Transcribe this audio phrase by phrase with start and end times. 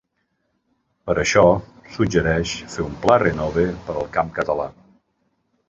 [1.09, 1.43] Per això,
[1.97, 4.69] suggereix fer un ‘Pla renove’ per al camp català.